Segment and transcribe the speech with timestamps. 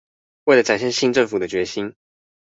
[0.45, 1.93] 為了展現新政府的決心